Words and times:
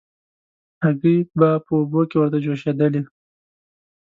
هګۍ 0.83 1.17
به 1.37 1.49
په 1.65 1.71
اوبو 1.79 2.01
کې 2.09 2.15
ورته 2.17 2.37
جوشېدلې. 2.45 3.01